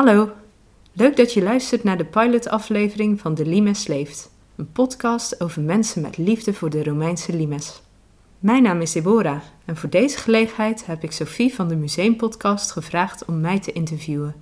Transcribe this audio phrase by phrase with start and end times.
[0.00, 0.30] Hallo,
[0.92, 6.02] leuk dat je luistert naar de pilotaflevering van De Limes Leeft, een podcast over mensen
[6.02, 7.82] met liefde voor de Romeinse limes.
[8.38, 13.24] Mijn naam is Deborah en voor deze gelegenheid heb ik Sophie van de Museumpodcast gevraagd
[13.24, 14.34] om mij te interviewen.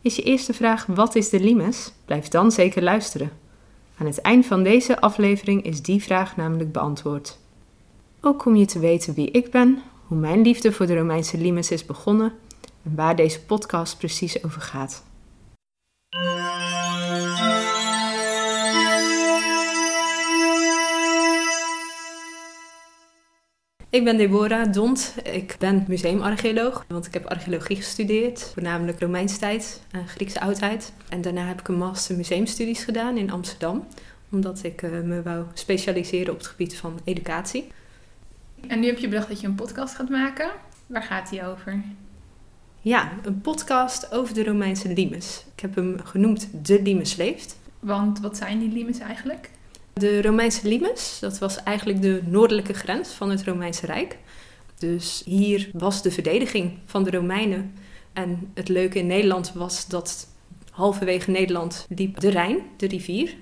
[0.00, 1.92] Is je eerste vraag wat is de limes?
[2.04, 3.30] Blijf dan zeker luisteren.
[3.98, 7.38] Aan het eind van deze aflevering is die vraag namelijk beantwoord.
[8.20, 11.70] Ook kom je te weten wie ik ben, hoe mijn liefde voor de Romeinse limes
[11.70, 12.32] is begonnen
[12.86, 15.04] en waar deze podcast precies over gaat.
[23.90, 25.14] Ik ben Deborah Dont.
[25.22, 30.92] Ik ben museumarcheoloog, want ik heb archeologie gestudeerd, voornamelijk Romeins tijd en Griekse oudheid.
[31.08, 33.86] En daarna heb ik een master museumstudies gedaan in Amsterdam,
[34.30, 37.66] omdat ik uh, me wou specialiseren op het gebied van educatie.
[38.68, 40.50] En nu heb je bedacht dat je een podcast gaat maken.
[40.86, 41.82] Waar gaat die over?
[42.86, 45.44] Ja, een podcast over de Romeinse limes.
[45.54, 47.58] Ik heb hem genoemd De Limes Leeft.
[47.80, 49.50] Want wat zijn die limes eigenlijk?
[49.92, 54.18] De Romeinse limes, dat was eigenlijk de noordelijke grens van het Romeinse Rijk.
[54.78, 57.72] Dus hier was de verdediging van de Romeinen.
[58.12, 60.28] En het leuke in Nederland was dat
[60.70, 63.34] halverwege Nederland liep de Rijn, de rivier.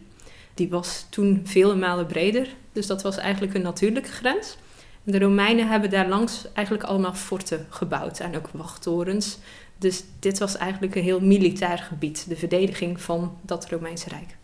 [0.55, 4.57] Die was toen vele malen breder, dus dat was eigenlijk een natuurlijke grens.
[5.05, 9.39] De Romeinen hebben daar langs eigenlijk allemaal forten gebouwd en ook wachttorens.
[9.79, 14.37] Dus dit was eigenlijk een heel militair gebied, de verdediging van dat Romeinse Rijk.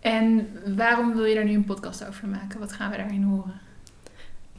[0.00, 2.60] En waarom wil je daar nu een podcast over maken?
[2.60, 3.60] Wat gaan we daarin horen?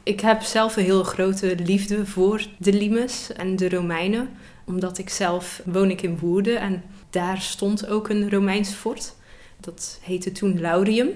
[0.02, 4.28] Ik heb zelf een heel grote liefde voor de Limes en de Romeinen.
[4.64, 9.14] Omdat ik zelf woon ik in Woerden en daar stond ook een Romeins fort.
[9.60, 11.08] Dat heette toen Laurium.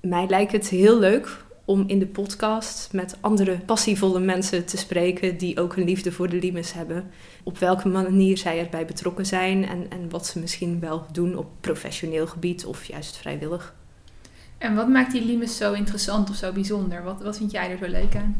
[0.00, 5.38] Mij lijkt het heel leuk om in de podcast met andere passievolle mensen te spreken
[5.38, 7.10] die ook een liefde voor de limes hebben.
[7.42, 11.46] Op welke manier zij erbij betrokken zijn en, en wat ze misschien wel doen op
[11.60, 13.74] professioneel gebied of juist vrijwillig.
[14.58, 17.02] En wat maakt die limes zo interessant of zo bijzonder?
[17.02, 18.36] Wat, wat vind jij er zo leuk aan?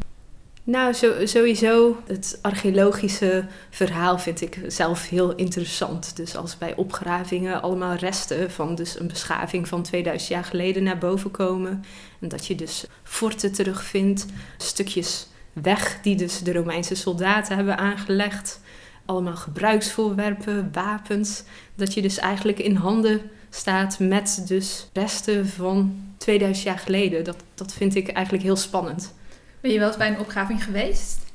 [0.69, 0.93] Nou,
[1.23, 6.15] sowieso het archeologische verhaal vind ik zelf heel interessant.
[6.15, 10.97] Dus als bij opgravingen allemaal resten van dus een beschaving van 2000 jaar geleden naar
[10.97, 11.83] boven komen.
[12.19, 14.25] En dat je dus forten terugvindt,
[14.57, 18.61] stukjes weg die dus de Romeinse soldaten hebben aangelegd.
[19.05, 21.43] Allemaal gebruiksvoorwerpen, wapens.
[21.75, 27.23] Dat je dus eigenlijk in handen staat met dus resten van 2000 jaar geleden.
[27.23, 29.17] Dat, dat vind ik eigenlijk heel spannend.
[29.61, 31.25] Ben je wel eens bij een opgraving geweest?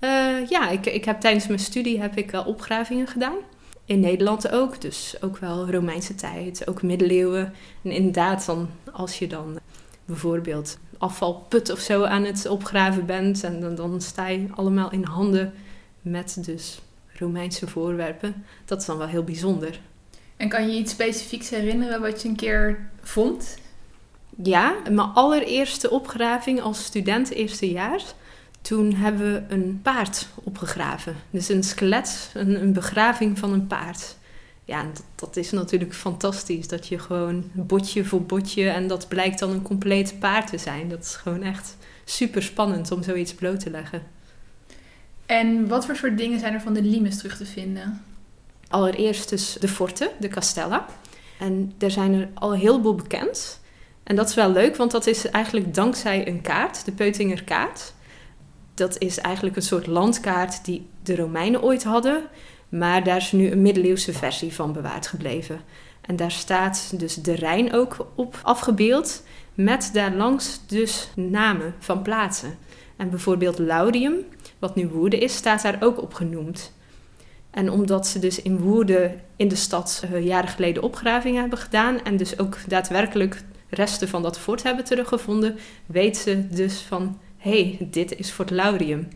[0.00, 3.36] Uh, ja, ik, ik heb tijdens mijn studie heb ik wel opgravingen gedaan.
[3.84, 7.52] In Nederland ook, dus ook wel Romeinse tijd, ook middeleeuwen.
[7.82, 9.58] En inderdaad, dan, als je dan
[10.04, 13.44] bijvoorbeeld afvalput of zo aan het opgraven bent...
[13.44, 15.52] en dan, dan sta je allemaal in handen
[16.02, 16.80] met dus
[17.12, 18.44] Romeinse voorwerpen.
[18.64, 19.80] Dat is dan wel heel bijzonder.
[20.36, 23.58] En kan je iets specifieks herinneren wat je een keer vond?
[24.42, 28.14] Ja, mijn allereerste opgraving als student eerstejaars.
[28.60, 31.16] Toen hebben we een paard opgegraven.
[31.30, 34.16] Dus een skelet, een, een begraving van een paard.
[34.64, 36.68] Ja, dat, dat, is natuurlijk fantastisch.
[36.68, 40.88] Dat je gewoon botje voor botje en dat blijkt dan een compleet paard te zijn.
[40.88, 44.02] Dat is gewoon echt super spannend om zoiets bloot te leggen.
[45.26, 48.04] En wat voor soort dingen zijn er van de limes terug te vinden?
[48.68, 50.86] Allereerst dus de forten, de castella.
[51.38, 53.60] En er zijn er al heel veel bekend.
[54.10, 57.92] En dat is wel leuk, want dat is eigenlijk dankzij een kaart, de Peutinger kaart.
[58.74, 62.22] Dat is eigenlijk een soort landkaart die de Romeinen ooit hadden,
[62.68, 65.60] maar daar is nu een middeleeuwse versie van bewaard gebleven.
[66.00, 69.22] En daar staat dus de Rijn ook op afgebeeld,
[69.54, 72.58] met daarlangs dus namen van plaatsen.
[72.96, 74.14] En bijvoorbeeld Laudium,
[74.58, 76.72] wat nu Woerden is, staat daar ook op genoemd.
[77.50, 82.02] En omdat ze dus in Woerden in de stad uh, jaren geleden opgravingen hebben gedaan
[82.04, 87.76] en dus ook daadwerkelijk resten van dat fort hebben teruggevonden, weet ze dus van hé,
[87.78, 89.08] hey, dit is Fort Laurium.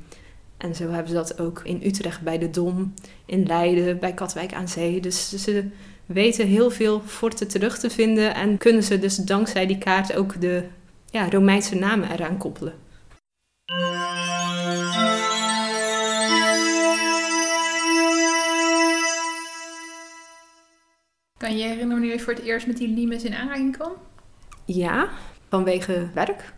[0.56, 2.95] En zo hebben ze dat ook in Utrecht bij de Dom,
[3.27, 5.01] in Leiden, bij Katwijk aan Zee.
[5.01, 5.69] Dus ze
[6.06, 10.41] weten heel veel forten terug te vinden en kunnen ze dus dankzij die kaart ook
[10.41, 10.65] de
[11.11, 12.75] ja, Romeinse namen eraan koppelen.
[21.39, 23.93] Kan je herinneren wanneer je voor het eerst met die limes in aanraking kwam?
[24.65, 25.09] Ja,
[25.49, 26.53] vanwege werk.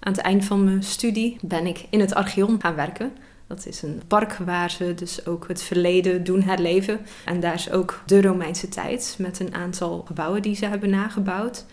[0.00, 3.12] Aan het eind van mijn studie ben ik in het Archeon gaan werken.
[3.46, 7.00] Dat is een park waar ze dus ook het verleden doen herleven.
[7.24, 11.64] En daar is ook de Romeinse tijd met een aantal gebouwen die ze hebben nagebouwd.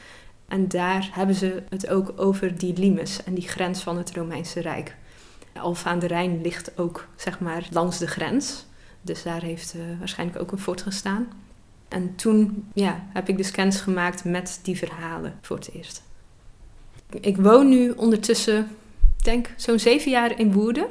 [0.48, 4.60] En daar hebben ze het ook over die limes en die grens van het Romeinse
[4.62, 4.96] Rijk.
[5.54, 8.66] Alfa aan de Rijn ligt ook zeg maar langs de grens.
[9.02, 11.28] Dus daar heeft uh, waarschijnlijk ook een fort gestaan.
[11.90, 16.04] En toen ja, heb ik dus kennis gemaakt met die verhalen voor het eerst.
[17.22, 18.68] Ik woon nu ondertussen,
[19.22, 20.88] denk zo'n zeven jaar in Woerden.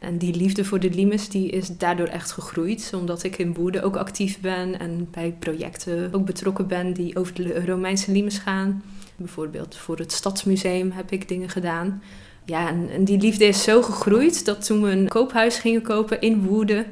[0.00, 2.92] En die liefde voor de limes die is daardoor echt gegroeid.
[2.96, 7.34] Omdat ik in Woerden ook actief ben en bij projecten ook betrokken ben die over
[7.34, 8.82] de Romeinse limes gaan.
[9.16, 12.02] Bijvoorbeeld voor het Stadsmuseum heb ik dingen gedaan.
[12.44, 16.20] Ja, en, en die liefde is zo gegroeid dat toen we een koophuis gingen kopen
[16.20, 16.86] in Woerden,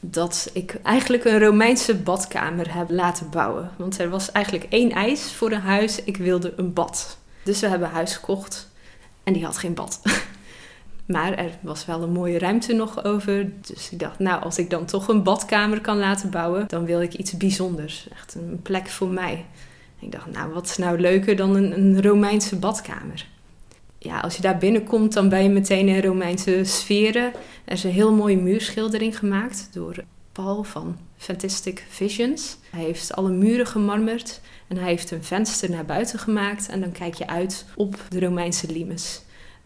[0.00, 3.70] dat ik eigenlijk een Romeinse badkamer heb laten bouwen.
[3.76, 6.04] Want er was eigenlijk één eis voor een huis.
[6.04, 7.18] Ik wilde een bad.
[7.42, 8.68] Dus we hebben een huis gekocht
[9.22, 10.00] en die had geen bad.
[11.06, 13.50] Maar er was wel een mooie ruimte nog over.
[13.60, 17.00] Dus ik dacht, nou, als ik dan toch een badkamer kan laten bouwen, dan wil
[17.00, 18.08] ik iets bijzonders.
[18.12, 19.44] Echt een plek voor mij.
[19.98, 23.26] Ik dacht, nou, wat is nou leuker dan een, een Romeinse badkamer?
[23.98, 27.32] Ja, als je daar binnenkomt, dan ben je meteen in Romeinse sferen.
[27.64, 32.56] Er is een heel mooie muurschildering gemaakt door Paul van Fantastic Visions.
[32.70, 36.68] Hij heeft alle muren gemarmerd en hij heeft een venster naar buiten gemaakt.
[36.68, 39.20] En dan kijk je uit op de Romeinse limes.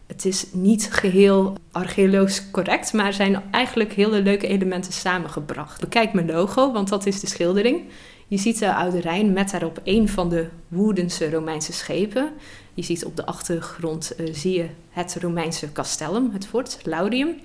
[0.07, 5.79] Het is niet geheel archeologisch correct, maar zijn eigenlijk hele leuke elementen samengebracht.
[5.79, 7.83] Bekijk mijn logo, want dat is de schildering.
[8.31, 12.31] Je ziet de Oude Rijn met daarop een van de Woerdense Romeinse schepen.
[12.73, 17.35] Je ziet op de achtergrond uh, zie je het Romeinse castellum, het fort, Laudium.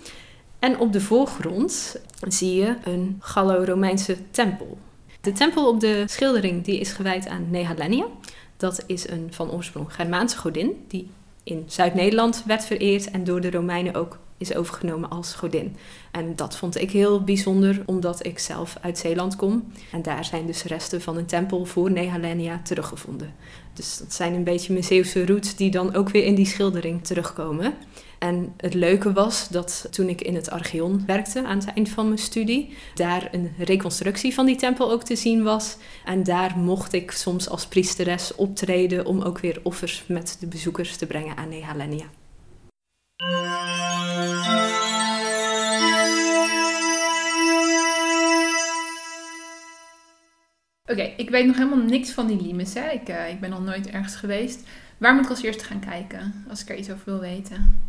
[0.58, 1.96] En op de voorgrond
[2.28, 4.78] zie je een Gallo-Romeinse tempel.
[5.20, 8.06] De tempel op de schildering die is gewijd aan Nehalenia.
[8.56, 11.10] Dat is een van oorsprong Germaanse godin die
[11.42, 15.76] in Zuid-Nederland werd vereerd en door de Romeinen ook is overgenomen als godin.
[16.10, 19.72] En dat vond ik heel bijzonder, omdat ik zelf uit Zeeland kom.
[19.92, 23.34] En daar zijn dus resten van een tempel voor Nehalenia teruggevonden.
[23.72, 27.04] Dus dat zijn een beetje mijn Zeeuwse roots die dan ook weer in die schildering
[27.04, 27.74] terugkomen.
[28.18, 32.06] En het leuke was dat toen ik in het Archeon werkte aan het eind van
[32.06, 35.76] mijn studie, daar een reconstructie van die tempel ook te zien was.
[36.04, 40.96] En daar mocht ik soms als priesteres optreden om ook weer offers met de bezoekers
[40.96, 42.06] te brengen aan Nehalenia.
[50.88, 52.74] Oké, ik weet nog helemaal niks van die limes.
[52.74, 52.88] Hè?
[52.88, 54.62] Ik, uh, ik ben nog nooit ergens geweest.
[54.98, 57.80] Waar moet ik als eerste gaan kijken als ik er iets over wil weten?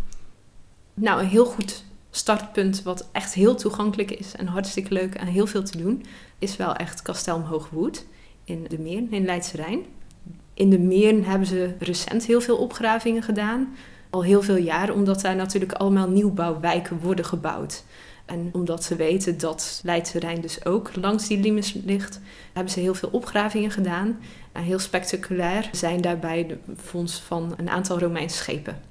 [0.94, 5.48] Nou, een heel goed startpunt, wat echt heel toegankelijk is en hartstikke leuk en heel
[5.48, 6.06] veel te doen,
[6.40, 8.06] is wel echt Kastel Hoogwoed
[8.44, 9.80] in de Meern, in Leidse Rijn.
[10.54, 13.76] In de Meern hebben ze recent heel veel opgravingen gedaan.
[14.10, 17.84] Al heel veel jaar, omdat daar natuurlijk allemaal nieuwbouwwijken worden gebouwd.
[18.27, 22.19] En omdat ze weten dat Leidse Rijn dus ook langs die limes ligt,
[22.53, 24.19] hebben ze heel veel opgravingen gedaan.
[24.51, 28.81] En heel spectaculair zijn daarbij de vondst van een aantal Romeinse schepen.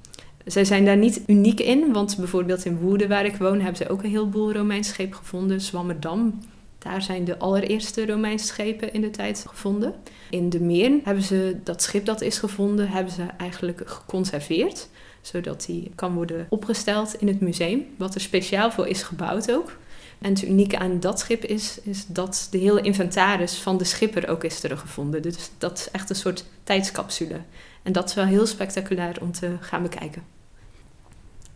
[0.45, 3.89] Zij zijn daar niet uniek in, want bijvoorbeeld in Woerden, waar ik woon, hebben ze
[3.89, 5.61] ook een heleboel Romeinse schepen gevonden.
[5.61, 6.39] Zwammerdam,
[6.77, 9.93] daar zijn de allereerste Romeinse schepen in de tijd gevonden.
[10.29, 14.89] In de Meern hebben ze dat schip dat is gevonden, hebben ze eigenlijk geconserveerd
[15.21, 19.77] zodat die kan worden opgesteld in het museum, wat er speciaal voor is gebouwd ook.
[20.21, 24.29] En het unieke aan dat schip is, is dat de hele inventaris van de schipper
[24.29, 25.21] ook is teruggevonden.
[25.21, 27.41] Dus dat is echt een soort tijdscapsule.
[27.83, 30.36] En dat is wel heel spectaculair om te gaan bekijken.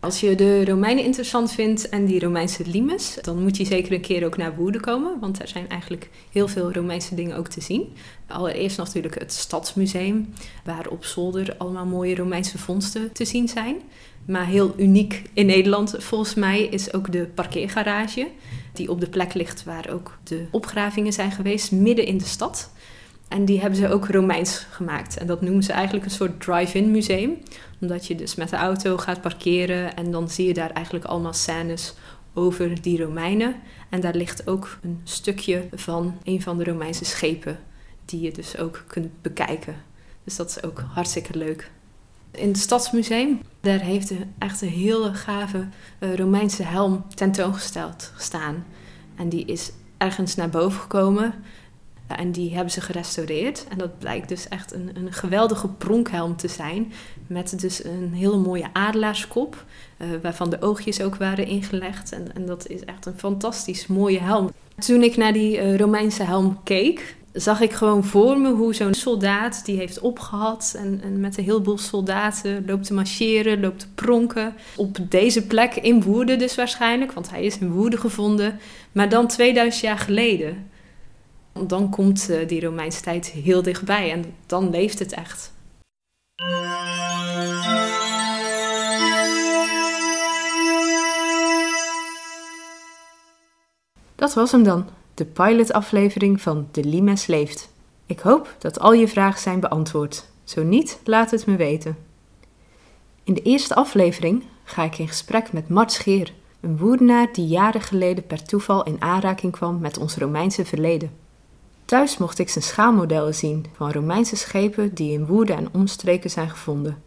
[0.02, 4.00] Als je de Romeinen interessant vindt en die Romeinse limes, dan moet je zeker een
[4.00, 7.60] keer ook naar Woerden komen, want er zijn eigenlijk heel veel Romeinse dingen ook te
[7.60, 7.92] zien.
[8.26, 13.76] Allereerst natuurlijk het Stadsmuseum, waar op zolder allemaal mooie Romeinse vondsten te zien zijn.
[14.24, 18.28] Maar heel uniek in Nederland volgens mij is ook de parkeergarage,
[18.72, 22.70] die op de plek ligt waar ook de opgravingen zijn geweest, midden in de stad.
[23.32, 25.16] En die hebben ze ook Romeins gemaakt.
[25.16, 27.36] En dat noemen ze eigenlijk een soort drive-in museum.
[27.80, 31.32] Omdat je dus met de auto gaat parkeren en dan zie je daar eigenlijk allemaal
[31.32, 31.94] scènes
[32.34, 33.54] over die Romeinen.
[33.90, 37.58] En daar ligt ook een stukje van een van de Romeinse schepen
[38.04, 39.74] die je dus ook kunt bekijken.
[40.24, 41.70] Dus dat is ook hartstikke leuk.
[42.30, 45.66] In het Stadsmuseum, daar heeft echt een hele gave
[45.98, 48.64] uh, Romeinse helm tentoongesteld gestaan.
[49.16, 51.34] En die is ergens naar boven gekomen.
[52.16, 53.66] En die hebben ze gerestaureerd.
[53.68, 56.92] En dat blijkt dus echt een, een geweldige pronkhelm te zijn.
[57.26, 59.64] Met dus een hele mooie adelaarskop.
[59.98, 62.12] Uh, waarvan de oogjes ook waren ingelegd.
[62.12, 64.50] En, en dat is echt een fantastisch mooie helm.
[64.78, 68.94] Toen ik naar die uh, Romeinse helm keek, zag ik gewoon voor me hoe zo'n
[68.94, 73.86] soldaat die heeft opgehad en, en, met een heleboel soldaten loopt te marcheren, loopt te
[73.94, 74.54] pronken.
[74.76, 78.58] Op deze plek in Woerden dus waarschijnlijk, want hij is in Woerden gevonden.
[78.92, 80.70] Maar dan 2000 jaar geleden.
[81.52, 85.52] Dan komt uh, die Romeinse tijd heel dichtbij en dan leeft het echt.
[94.14, 97.72] Dat was hem dan, de pilotaflevering van De Limes Leeft.
[98.06, 100.26] Ik hoop dat al je vragen zijn beantwoord.
[100.44, 101.96] Zo niet, laat het me weten.
[103.24, 107.80] In de eerste aflevering ga ik in gesprek met Mart Scheer, een woerdenaar die jaren
[107.80, 111.21] geleden per toeval in aanraking kwam met ons Romeinse verleden.
[111.84, 116.50] Thuis mocht ik zijn schaalmodellen zien van Romeinse schepen die in Woerden en omstreken zijn
[116.50, 117.02] gevonden.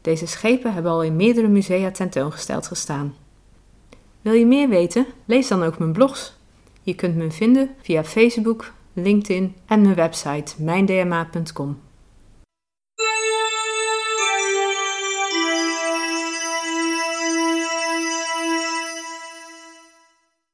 [0.00, 3.14] Deze schepen hebben al in meerdere musea tentoongesteld gestaan.
[4.20, 5.06] Wil je meer weten?
[5.24, 6.36] Lees dan ook mijn blogs.
[6.82, 11.78] Je kunt me vinden via Facebook, LinkedIn en mijn website mijndma.com.